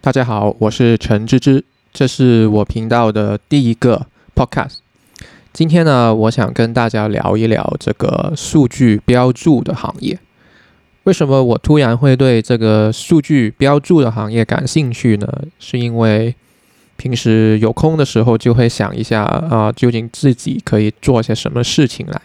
[0.00, 4.06] 大家好，我是陈芝芝，这是我频道的第一个
[4.36, 4.76] podcast。
[5.52, 10.18] 今天呢，我想跟大家聊一聊这个数据标注的行业。
[11.04, 15.26] 为什么我突然会对这个数据标注的行业感兴趣呢？
[15.58, 16.32] 是因为
[16.96, 22.22] 平时有空的时候就会想一下啊，究竟自己可以做些什么事情来。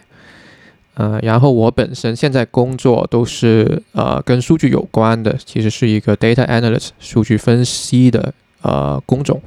[0.98, 9.38] 呃，然后我本身现在工作都是呃跟数据有关的，其实是一个 data analyst 数据分析的呃工种。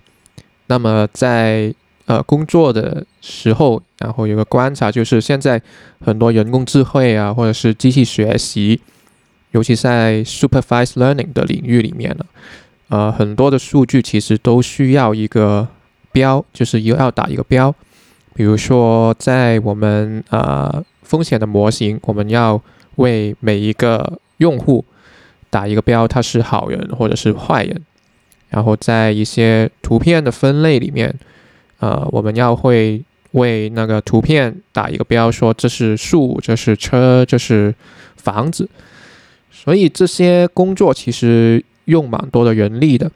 [0.67, 1.73] 那么在
[2.05, 5.59] 呃工作的时候，然后有个观察就是，现在
[6.05, 8.79] 很多人工智慧啊，或者是机器学习，
[9.49, 12.25] 尤其在 supervised learning 的领域里面呢，
[12.89, 15.67] 呃，很多的数据其实都需要一个
[16.11, 17.73] 标，就是又要打一个标。
[18.35, 20.85] 比如说在我们呃。
[21.09, 22.61] 风险的模型，我们要
[22.97, 24.85] 为每一个用户
[25.49, 27.81] 打一个标，他是好人或者是坏人。
[28.49, 31.11] 然后在一些图片的分类里面，
[31.79, 33.01] 呃，我们要会
[33.31, 37.73] 为那个图片打一个标，说这是树，这是车，这是
[38.15, 38.69] 房子。
[39.51, 43.11] 所以这些工作其实用蛮多的人力的。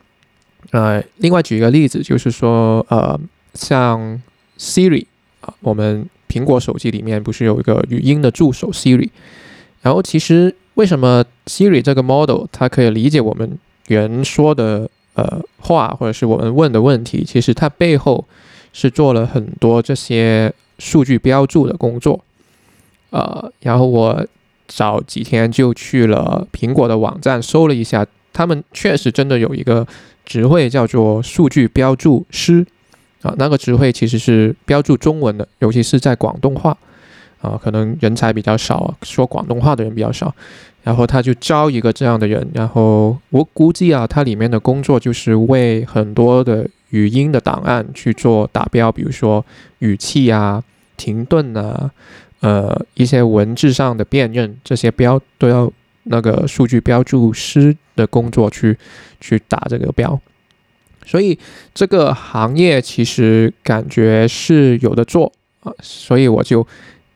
[0.71, 3.19] 呃，另外举一个例子，就是说，呃，
[3.53, 4.19] 像
[4.57, 5.05] Siri
[5.41, 6.09] 啊，我们。
[6.33, 9.09] 苹果手机里面不是有一个语音的助手 Siri，
[9.83, 18.25] 然后其实为什么 Siri 这个 model 它可以理解我们人说的呃话，或者是我们问的问题，其实它背后
[18.71, 22.19] 是做了很多这些数据标注的工作。
[23.11, 24.25] 呃，然后我
[24.67, 29.85] 早几天就去了苹果的网站搜了一下，他们确实真的有一个
[30.25, 32.65] 职位叫做数据标注师。
[33.23, 36.77] 啊，那个职位其实是标注中文的，尤其是在广东话，
[37.41, 40.33] 啊，可能人才比较少，说广东话的人比较少，
[40.83, 49.43] 然后他就招一个这样的人，然后我估计啊，他里面的工作就是为很多的语音的档案去做打标，比如说
[49.79, 50.61] 语气啊、
[50.97, 51.89] 停顿啊、
[52.41, 55.71] 呃一些文字上的辨认，这些标都要
[56.03, 58.77] 那个数据标注师的工作去
[59.21, 60.19] 去打这个标。
[61.05, 61.37] 所以
[61.73, 65.31] 这个行业其实感觉是有的做
[65.61, 66.65] 啊，所以我就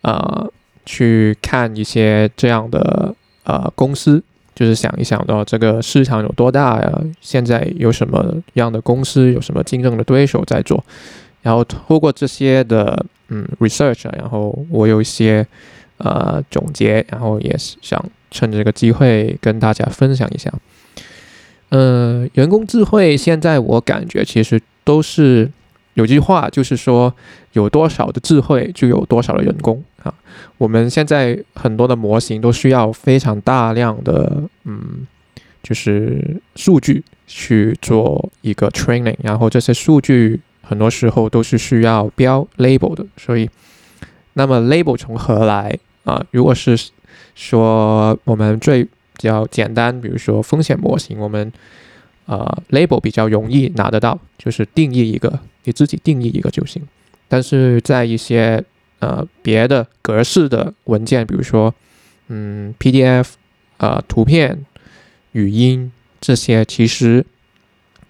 [0.01, 0.51] 呃
[0.85, 4.21] 去看一些这样的呃公司，
[4.55, 10.83] 就是想一想到这个市场有多大呀，现在有什么样的公司，有什么竞争的对手在做，
[11.41, 15.45] 然后透过这些的嗯 research，然后我有一些
[15.97, 20.51] 呃总结，然后也是想趁这个机会跟大家分享一下。
[21.69, 25.51] 呃，人工智慧现在我感觉其实都是
[25.95, 27.13] 有句话，就是说
[27.53, 30.13] 有多少的智慧就有多少的人工啊。
[30.57, 35.05] 我们现在很多的模型都需要非常大量的嗯，
[35.61, 43.05] 就是数据去做一个 training，然后这些数据很多时候都是需要标 label 的。
[43.17, 43.49] 所以，
[44.33, 46.23] 那么 label 从何来啊？
[46.31, 46.77] 如果是
[47.35, 51.51] 说我们最比较简单，比如说风险模型，我们
[52.27, 56.81] 呃 label 比较容易拿得到，就是定义一个，你自己定义一个就行。
[57.27, 58.63] 但是在一些
[58.99, 61.73] 呃别的格式的文件，比如说
[62.27, 63.25] 嗯 PDF
[63.77, 64.63] 呃图片、
[65.31, 65.91] 语音
[66.21, 67.25] 这些，其实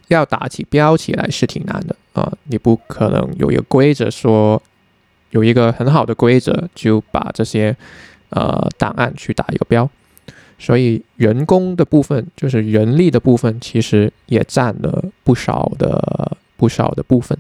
[0.09, 2.31] 要打起标起来是挺难的啊。
[2.43, 4.61] 你不可能有一个规则说
[5.31, 7.75] 有一个很好的规则就把这些
[8.29, 9.89] 呃档案去打一个标。
[10.59, 17.37] 所以人工的部分，就是人力的部分，其实也占了不少的不少的部分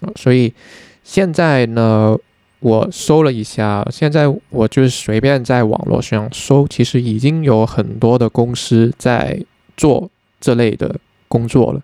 [0.00, 0.08] 啊。
[0.14, 0.54] 所以
[1.02, 2.16] 现在呢，
[2.60, 9.44] 我搜了一下，现在我就是随便在网络上搜，其实已经有很多的公司在
[9.76, 10.08] 做
[10.40, 10.94] 这类的
[11.26, 11.82] 工作了，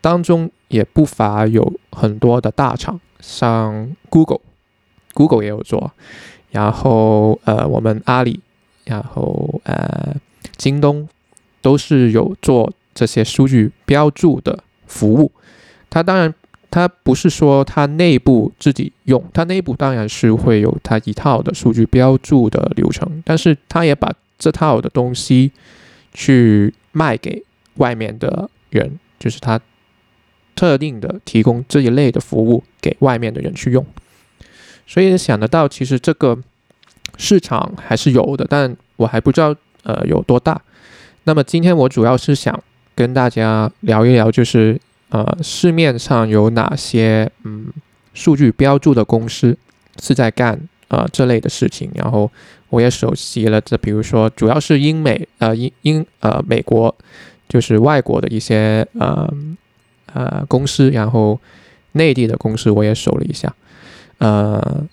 [0.00, 5.90] 当中也不乏有很多的大厂，像 Google，Google 也有做，
[6.52, 8.40] 然后呃，我们阿里。
[8.86, 10.14] 然后呃，
[10.56, 11.06] 京东
[11.60, 15.32] 都是有做这些数据标注的服务。
[15.90, 16.32] 它当然，
[16.70, 25.50] 它不是说它内部自己用，它内部当然是会有它一套的数据标注的流程，但是它也把这套的东西
[26.14, 27.42] 去卖给
[27.78, 29.60] 外面的人，就是它
[30.54, 33.84] 特定的提供这一类的服务给外面的人去用。
[34.86, 36.38] 所以想得到，其实这个。
[37.16, 39.54] 市场还是有的，但我还不知道
[39.84, 40.60] 呃有多大。
[41.24, 42.62] 那么今天我主要是想
[42.94, 47.66] 跟大家聊一聊，就是呃市面上有哪些嗯
[48.14, 49.56] 数据标注的公司
[50.00, 50.58] 是在干
[50.88, 52.30] 呃这类的事情，然后
[52.70, 56.94] 我也熟悉了这，比如说主要是英美呃英英呃美国
[57.48, 59.28] 就是外国的一些呃
[60.12, 61.38] 呃公司，然后
[61.92, 63.52] 内地的公司我也熟了一下，
[64.18, 64.84] 呃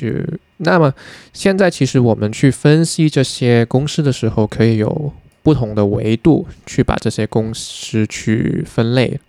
[0.00, 0.24] 去
[0.56, 0.92] 那么
[1.32, 5.12] 现在其实我们去分析这些公司的时候，可以有
[5.42, 9.20] 不同的维度去把这些公司去分类。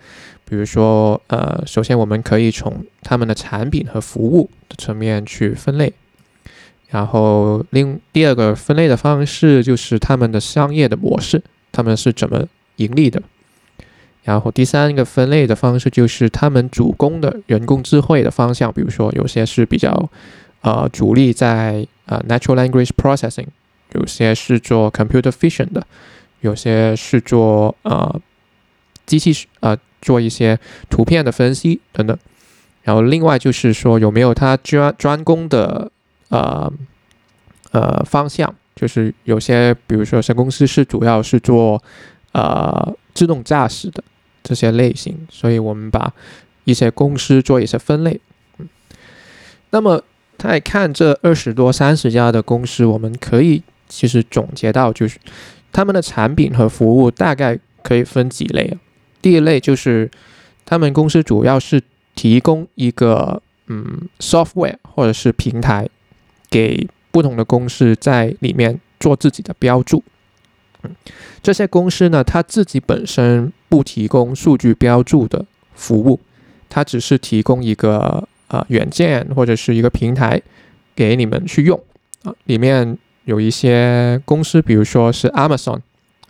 [0.46, 5.94] 比如说，呃，首先我们可以从他们的产品和服务的层面去分类，
[6.90, 11.42] 然后另第二个分类的方式就是他们的商业的模式，
[11.72, 12.46] 他们是怎么
[12.76, 13.24] 盈利的，
[14.24, 20.12] 然后第三个分类的方式就是他们主攻的人工智慧的方向，比如说有些是比较
[20.62, 23.48] 呃主力在呃 natural language processing，
[23.94, 25.86] 有些是做 computer vision 的，
[26.40, 28.20] 有些是做呃
[29.06, 29.78] 机器呃。
[30.04, 30.60] 做一些
[30.90, 32.18] 图片的分析等等，
[32.82, 35.92] 然后另外就是说有没有他专专攻的
[36.30, 36.74] 呃
[37.70, 41.84] 呃方向，就是有些比如说，神公司是主要是做
[42.32, 44.04] 呃自动驾驶的
[44.42, 46.12] 这些类型，所以我们把
[46.64, 48.20] 一些公司做一些分类。
[48.58, 48.68] 嗯，
[49.70, 50.04] 那么
[50.42, 55.20] 再看这二十多三十家的公司，我们可以其实总结到就是
[55.72, 58.80] 他们的产品和服务大概可以分几类啊。
[59.22, 60.10] 第一类就是，
[60.66, 61.84] 他们公司主要是
[62.16, 65.88] 提供一个嗯 software 或者是平台，
[66.50, 70.04] 给不同的公司在里面做自己的标注。
[70.82, 70.96] 嗯，
[71.44, 75.46] 这些公司呢，它自己本身不提供数据标注的
[75.76, 76.20] 服务，
[76.68, 80.42] 它只是提供一个呃软件或者是一个平台
[80.96, 81.78] 给你们去用
[82.24, 82.34] 啊。
[82.46, 85.80] 里面有一些公司，比如说是 Amazon。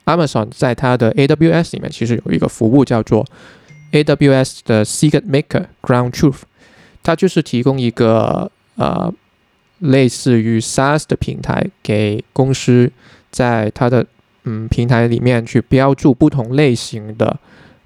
[0.06, 3.24] Amazon 在它的 AWS 里面其实有一个服务叫做
[3.92, 6.42] AWS 的 Secret Maker Ground Truth，
[7.04, 9.14] 它就是提供一个呃
[9.78, 12.92] 类似于 SaaS 的平台，给公司
[13.30, 14.06] 在它的
[14.44, 17.40] 嗯平台里面去标注不同类型的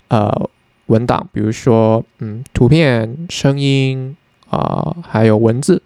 [0.08, 0.50] 呃
[0.86, 4.16] 文档，比如说嗯图片、声音
[4.50, 5.82] 啊，还有文字。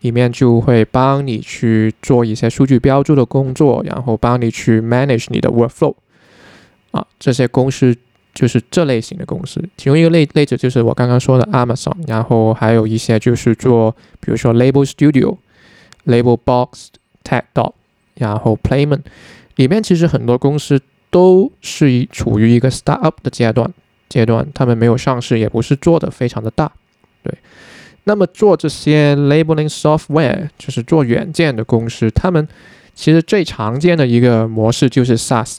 [0.00, 5.94] 里面就会帮你去做一些数据标注的工作，然后帮你去 manage 你的 workflow
[6.90, 7.96] 啊，这些公司
[8.34, 9.62] 就是这类型的公司。
[9.76, 15.36] 其中一个类例子就是我刚刚说的 Amazon，然后还有一些就是做，比如说 Label Studio、
[16.06, 16.88] Label Box、
[17.22, 17.74] Tag Dot，
[18.16, 19.02] 然后 Playman，
[19.54, 20.80] 里面其实很多公司
[21.10, 23.72] 都是处于一个 startup 的阶段，
[24.08, 26.72] 阶段他们没有上市，也不是做的非常的大，
[27.22, 27.32] 对。
[28.04, 32.48] 那么做这些 labeling software，就是做软件的公司，他们
[32.94, 35.58] 其实最常见的一个模式就是 SaaS，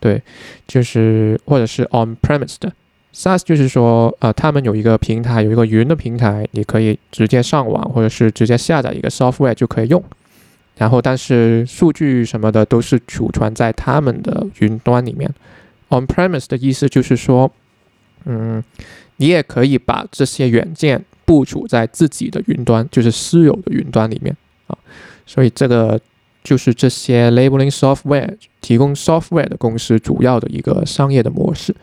[0.00, 0.20] 对，
[0.66, 2.72] 就是或者是 on premise 的
[3.14, 10.02] SaaS，就是说，呃，他们有一个平台，有一个云的平台，你可以直接上网，或者是直接下载一个 software 就可以用。
[10.76, 15.32] 然后，但是数据什么的都是储存在他们的云端里面。
[15.90, 17.48] on premise 的意思就是说，
[18.24, 18.60] 嗯，
[19.18, 21.04] 你也可以把这些软件。
[21.24, 24.36] 部署在自己的云端，就是私有的云端里面
[24.66, 24.76] 啊，
[25.26, 26.00] 所以这个
[26.42, 31.74] 就是这些 labeling software 提供 software 的公司主要的一个商业的模式。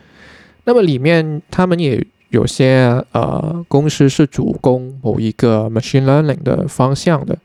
[0.64, 7.36] 那么里面他们也有些呃公司是主攻某一个 machine learning 的方向的，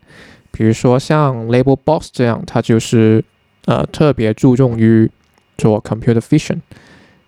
[0.52, 3.24] 比如说像 Label Box 这样，它就是
[3.66, 5.10] 呃特别注重于
[5.58, 6.60] 做 computer vision，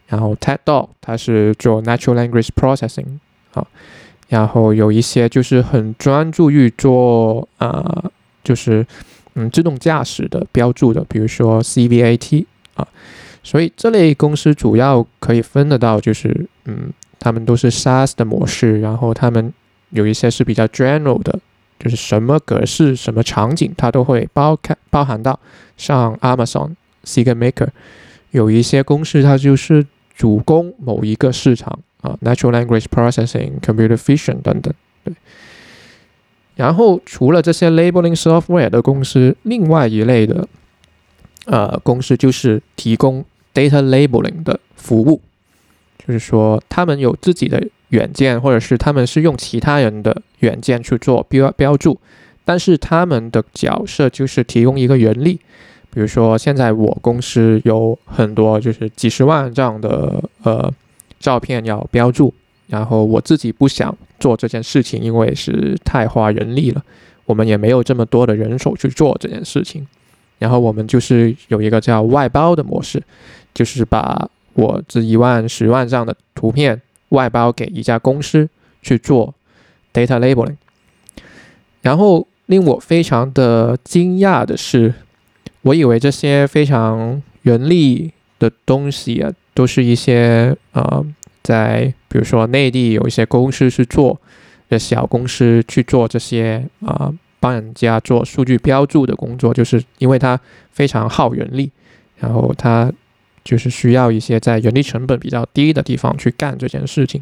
[0.07, 3.17] 然后 TED Dog 它是做 natural language processing
[3.53, 3.65] 啊。
[4.29, 8.11] 然后有一些就是很专注于做啊，
[8.43, 8.85] 就是
[9.33, 12.45] 嗯自动驾驶的标注的，比如说 CVAT
[12.75, 12.87] 啊，
[13.43, 19.51] 所以这类公司主要可以分得到，就是嗯，他们都是 SaaS 的模式，然后他们
[19.89, 21.39] 有一些是比较 general 的，
[21.79, 25.39] 就是什么格式、什么场景它都会包开包含到，
[25.75, 27.69] 像 Amazon、SeekMaker，
[28.29, 31.79] 有一些公司它就是主攻某一个市场。
[32.01, 35.13] 啊，natural language processing、computer vision 等等，对。
[36.55, 40.47] 然后除了这些 labeling software 的公司，另外一类的
[41.45, 45.21] 呃公司就是提供 data labeling 的服务，
[45.97, 51.99] 就是说他们有自己的软件，或者是他们是用其他人的软件去做标标注，
[52.45, 55.39] 但是他们的角色就是提供一个人力，
[55.93, 60.73] 比如说现在我公司有很多就是几十万这样的呃。
[61.19, 62.33] 照片要标注，
[62.67, 66.83] 然后我自己不想做这件事情，因为是太花人力了。
[67.25, 69.85] 我们也没有这么多的人手去做这件事情。
[70.39, 73.03] 然后我们就是有一个叫外包的模式，
[73.53, 78.49] 就是把我这一万、十万这样的图片外包给一家公司
[78.81, 79.35] 去做
[79.93, 80.55] data labeling。
[81.81, 84.93] 然后令我非常的惊讶的是，
[85.61, 91.05] 我以为这些非常人力的东西啊，都是一些呃，
[91.43, 94.17] 在比如说内地有一些公司是做
[94.69, 100.39] 的小公司去做这些啊，帮人家做数据标注的工作，就是因为它
[100.71, 101.69] 非常耗人力，
[102.19, 102.89] 然后它
[103.43, 107.21] 就是需要一些在人力成本比较低的地方去干这件事情。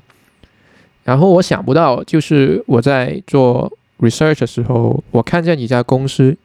[1.03, 3.75] 然后我想不到，就是我在做。
[3.99, 6.37] research 的时候，我看见一家公司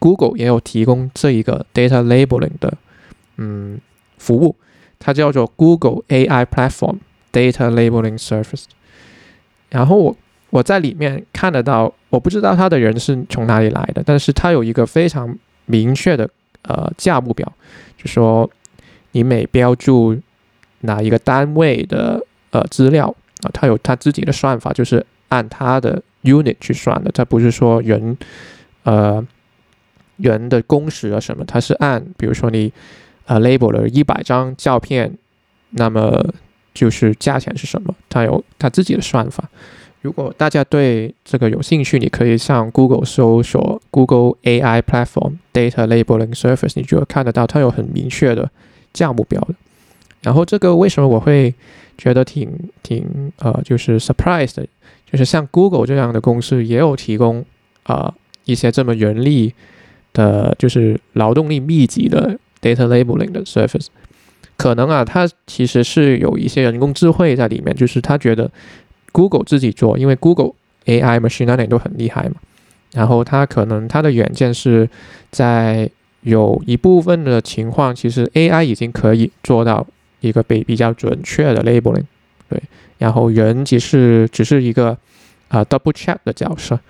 [0.00, 2.76] ，Google 也有提供这一个 data labeling 的
[3.36, 3.80] 嗯
[4.16, 4.56] 服务，
[4.98, 6.98] 它叫做 Google AI Platform
[7.32, 8.64] Data Labeling Service。
[9.70, 10.16] 然后我
[10.50, 15.36] 我在里面看得到，我不知道他的人是从哪里来的，但是他有一个非常
[15.66, 16.28] 明确的
[16.62, 17.52] 呃价目表，
[17.96, 18.50] 就说
[19.12, 20.18] 你每标注
[20.80, 26.02] 哪一个单位的呃资料啊，他有他自己的算法，就是按他的。
[26.24, 28.18] unit 去算的，它不是说人，
[28.82, 29.24] 呃，
[30.16, 32.70] 人的工时啊什么，它是按，比如说你，
[33.28, 35.12] 呃，label 了一百张照片，
[35.70, 36.24] 那么
[36.72, 37.94] 就是价钱是什么？
[38.08, 39.48] 它有它自己的算法。
[40.00, 48.50] 如果大家对这个有兴趣，你可以上 Google 搜索 Google AI Platform Data Labeling Service，你就会看得到它有很明确的
[48.92, 49.54] 价目表的。
[50.22, 51.54] 然后这个为什么我会
[51.98, 52.50] 觉得挺
[52.82, 54.66] 挺呃，就是 surprise 的？
[55.10, 57.44] 就是像 Google 这样的公司也有提供
[57.82, 59.52] 啊一些这么人力
[60.12, 63.86] 的，就是劳动力密集的 data labeling 的 service，
[64.56, 68.50] 可能啊，它其实是有一些人工智慧在里面，就是他觉得
[69.12, 70.52] Google 自己做，因为 Google
[70.86, 72.36] AI machine learning 都很厉害嘛，
[72.92, 74.88] 然后他可能他的软件是
[75.30, 75.90] 在
[76.22, 79.86] 有一部分的情况，其实 AI 已经可以做到
[80.20, 82.04] 一个比比较准确的 labeling，
[82.48, 82.60] 对。
[82.98, 84.98] 然后人只是只是一个
[85.46, 86.80] 啊 double check 的角色，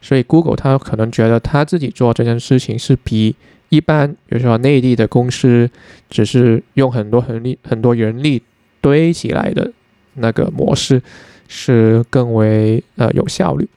[0.00, 3.34] 所以 Google 它可能觉得他自己做这件事情是比
[3.68, 5.68] 一般，比如说内地的公司
[6.08, 8.42] 只是用很多很力很多人力
[8.80, 9.70] 堆起来的
[10.14, 11.02] 那个模式
[11.48, 13.68] 是更为呃有效率。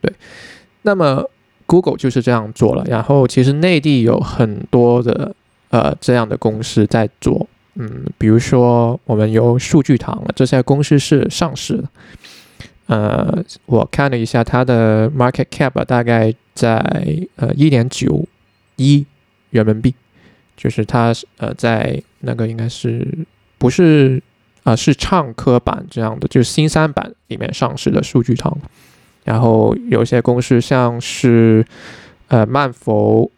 [0.00, 0.12] 对，
[0.82, 1.28] 那么
[1.66, 2.84] Google 就是这样做了。
[2.86, 5.34] 然后其实内地有很多的
[5.70, 7.46] 呃这样的公司在做。
[7.78, 11.84] 嗯，比如说我们有数据堂，这些公司是上市的。
[12.86, 16.78] 呃，我看了一下它的 market cap，大概在
[17.36, 18.24] 呃一点九
[18.76, 19.04] 一
[19.50, 19.94] 人民币，
[20.56, 23.06] 就是它呃在那个应该是
[23.58, 24.22] 不是
[24.62, 28.56] 啊是唱科版这样的，就是新三板里面上市的数据仓。
[29.24, 31.64] 然后有些公司像是
[32.28, 33.30] 呃曼佛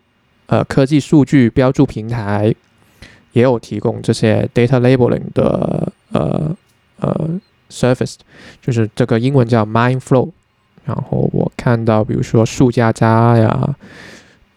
[0.47, 2.55] 呃科技数据标注平台。
[3.33, 6.57] 也有提供这些 data labeling 的呃
[6.99, 7.29] 呃
[7.71, 8.17] Surface
[8.61, 10.31] 就是这个英文叫 Mindflow。
[10.85, 13.77] 然后我看到，比如说数加加呀，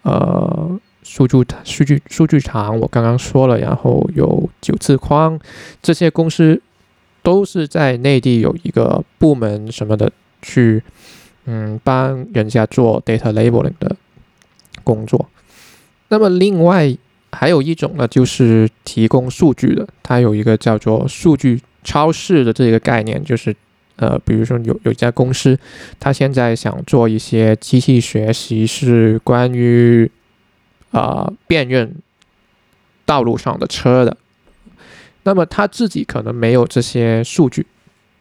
[0.02, 5.38] 呃，数据数据数据堂，我刚刚说了，然后有九次框，
[5.82, 6.60] 这些公司
[7.22, 10.82] 都是在内地有一个部门什么的去，
[11.44, 13.94] 嗯，帮人家做 data labeling 的
[14.82, 15.28] 工作。
[16.08, 16.96] 那么另外。
[17.34, 23.54] 还有一种呢，就是提供数据的，它有一个叫做数据超市的这个概念，就是
[23.96, 25.58] 呃，比如说有有一家公司，
[25.98, 30.10] 它现在想做一些机器学习，是关于
[30.90, 31.94] 啊辨认
[33.04, 34.16] 道路上的车的，
[35.24, 37.66] 那么他自己可能没有这些数据，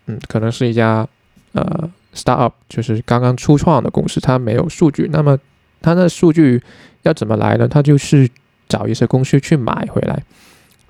[0.08, 1.08] 嗯，可能是一家
[1.54, 5.38] 呃 startup，就是刚刚初创的公司，它没有数据，那么
[5.82, 6.62] 它的数据
[7.04, 7.68] 要怎么来呢？
[7.68, 8.30] 它就是。
[8.72, 10.24] 找一些公司去买回来。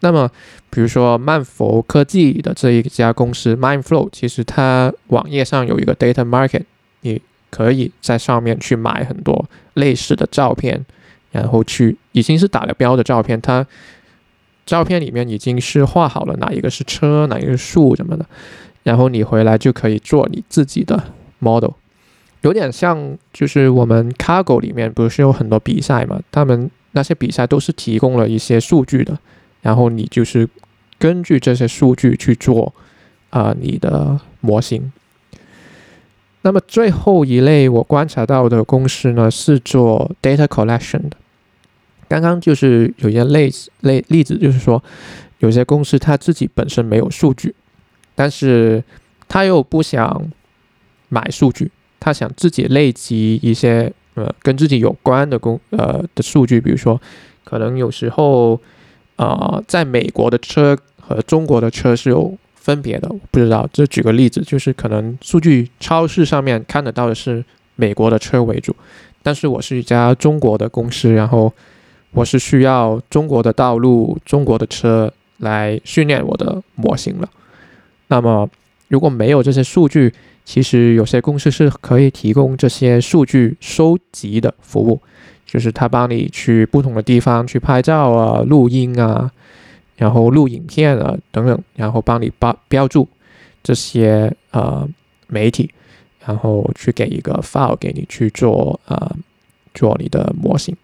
[0.01, 0.29] 那么，
[0.69, 6.63] 比如说曼佛科技的这一家公司 Mindflow，其实它网页上有一个 Data Market，
[7.01, 10.85] 你可以在上面去买很多类似的照片，
[11.31, 13.65] 然后去已经是打了标的照片，它
[14.65, 18.25] 照片里面已经是画好了哪一个是车，哪一个是树什么的，
[18.83, 21.03] 然后你回来就可以做你自己的
[21.39, 21.71] model，
[22.41, 26.69] 有点像就是我们 Cargo 里面不是有很多比赛嘛，他们。
[26.93, 29.17] 那些比赛都是提供了一些数据的，
[29.61, 30.47] 然后你就是
[30.99, 32.73] 根据这些数据去做
[33.29, 34.91] 啊你的模型。
[36.41, 41.17] 那么最后一类我观察到的公司呢，是做 data collection 的。
[42.07, 43.51] 刚刚就是有些类
[43.81, 44.83] 类例子，就是说
[45.39, 47.55] 有些公司它自己本身没有数据，
[48.15, 48.83] 但是
[49.27, 50.29] 他又不想
[51.09, 53.93] 买数据，他想自己累积一些。
[54.13, 56.99] 呃，跟自己有关的公呃的数据，比如说，
[57.45, 58.59] 可能有时候，
[59.25, 63.69] 啊，在美国的车和中国的车是有分别的，不知道。
[63.71, 67.43] 这举个例子，就是可能数据超市上面看得到的是
[67.75, 68.75] 美国的车为主，
[69.21, 71.53] 但是我是一家中国的公司，然后
[72.11, 77.29] 我是需要中国的道路、中国的车来训练我的模型了。
[78.07, 78.49] 那么
[78.87, 80.11] 如果没有这些数据，
[80.43, 84.99] 其实有些公司是可以提供这些数据收集的服务，
[85.51, 89.29] 就是他帮你去不同的地方去拍照啊、录音啊，
[89.97, 93.05] 然后录影片啊等等，然后帮你标标注
[93.61, 94.87] 这些呃
[95.27, 95.69] 媒体。
[96.23, 99.11] 然后去给一个 file 给你去做呃
[99.73, 100.77] 做你的模型，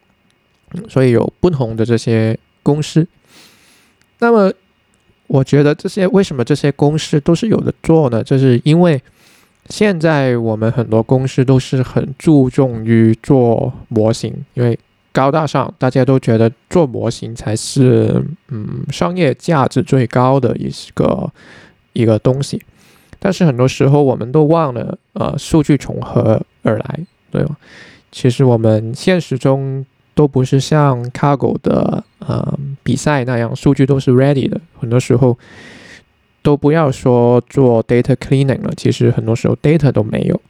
[0.89, 3.07] 所以有不同的这些公司。
[4.17, 4.51] 那么
[5.27, 8.23] 我觉得这些为什么这些公司都是有的做呢？
[8.23, 8.99] 就是因为
[9.69, 14.77] 现在我们很多公司都是很注重于做模型，因为
[15.11, 21.31] 高大上，大家都觉得做模型才是嗯商业价值最高的一个
[21.93, 22.61] 一个东西。
[23.19, 26.99] 但是很多时候我们都忘了，呃，数据从何而来，
[27.31, 27.57] 对吗？
[28.11, 29.83] 其实我们现实中
[30.13, 34.61] 都不是像 Cargo 的呃比赛那样，数据都是 ready 的。
[34.79, 35.37] 很多时候
[36.41, 40.41] 都不要说做 data cleaning 了，其实很多时候 data 都没有。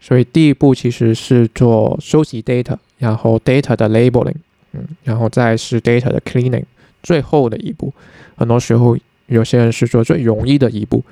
[0.00, 4.34] 所以第一步其实是做收集 data，然后 data 的 labeling，
[4.72, 6.64] 嗯，然后再是 data 的 cleaning，
[7.02, 7.92] 最后的一步，
[8.36, 11.02] 很多时候有些人是做最容易的一步。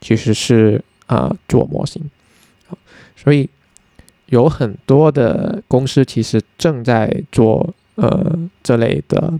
[0.00, 2.00] 其实是啊，做模型，
[3.16, 3.50] 所以
[4.26, 9.34] 有很多的公司其实正在做呃这类的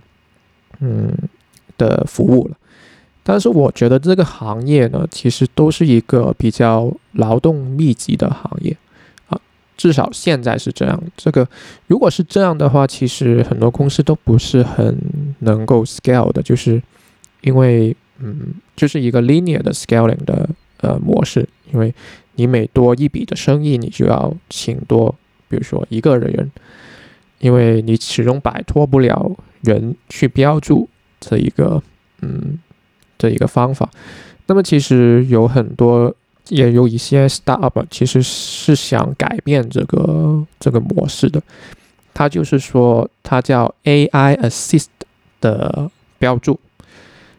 [0.80, 1.16] 嗯
[1.76, 2.56] 的服务了。
[3.28, 8.74] 但是我觉得这个行业呢，其实都是一个比较劳动密集的行业
[9.28, 9.38] 啊，
[9.76, 11.02] 至少现在是这样。
[11.14, 11.46] 这个
[11.88, 14.98] 如果是这样的话，其实很多公司都不是很
[15.40, 16.82] 能够 scale 的，就是
[17.42, 17.94] 因为。
[18.20, 21.94] 嗯，就是一个 linear 的 scaling 的呃模式，因为
[22.34, 25.14] 你每多一笔的生意，你就要请多，
[25.48, 26.50] 比如说一个人，
[27.38, 29.30] 因为你始终摆脱不了
[29.60, 30.88] 人去标注
[31.20, 31.80] 这一个
[32.22, 32.58] 嗯
[33.18, 33.90] 这一个方法。
[34.46, 36.14] 那么其实有很多，
[36.48, 41.42] 也有一些 startup 其实是想改变这个这个模式的，
[42.14, 44.86] 它就是说它叫 AI assist
[45.40, 46.58] 的标注。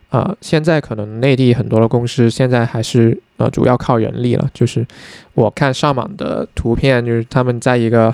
[0.10, 4.50] 啊，现在可能内地很多的公司现在还是呃主要靠人力了。
[4.56, 4.84] 就是
[5.36, 8.12] 我看上网的图片，就是他们在一个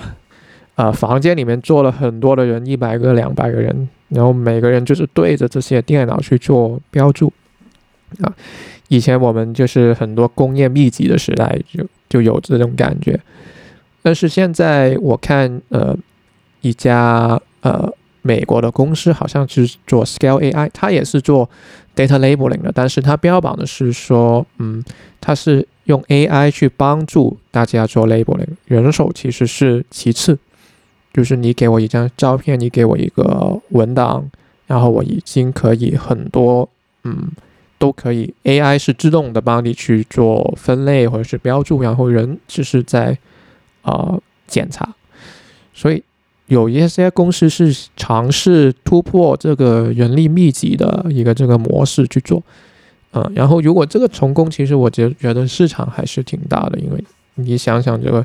[0.74, 7.32] 呃房间里面坐了很多的人，一百个、两百个人，然后每个人就是对着这些电脑去做标注。
[8.22, 8.32] 啊，
[8.88, 13.18] 以前我们就是很多工业密集的时代，就就有这种感觉。
[14.02, 15.96] 但是现在我看呃
[16.60, 17.92] 一家呃。
[18.22, 21.48] 美国的公司好像是做 Scale AI，它也是做
[21.94, 24.82] data labeling 的，但是它标榜的是说，嗯，
[25.20, 30.36] 它是用 AI 去帮助大家做 labeling，人手其实是其次，
[31.14, 34.28] 就是你给我一张照片，你给我一个文档，
[34.66, 36.68] 然后我已经可以很多，
[37.04, 37.28] 嗯，
[37.78, 43.16] 都可以 AI 是自动的帮你去做分类或者是标注，然后人就是在
[43.82, 44.94] 啊检查，
[45.72, 46.02] 所以。
[46.48, 52.40] 有一些公司是尝试突破这个人力密集的一个这个模式去做，
[53.14, 58.24] 嗯，然后如果这个成功，其实我觉觉得市场还是挺大的，因为你想想这个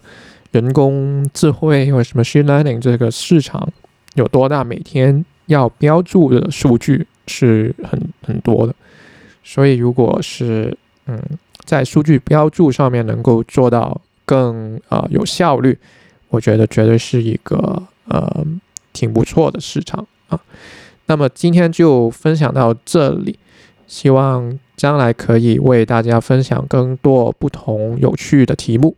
[0.52, 3.68] 人工智慧或者什么 machine learning 这个市场
[4.14, 8.76] 有多大，每天要标注的数据是很很多的，
[9.44, 11.22] 所以如果是嗯
[11.66, 15.78] 在数据标注上面能够做到更呃有效率，
[16.30, 17.84] 我觉得绝对是一个。
[18.06, 18.46] 呃，
[18.92, 20.38] 挺不错的市场啊。
[21.06, 23.40] 那么今天就分享到这里，
[23.88, 28.98] 希望将来可以为大家分享更多不同有趣的题目。